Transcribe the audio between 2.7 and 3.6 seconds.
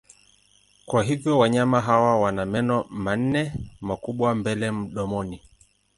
manne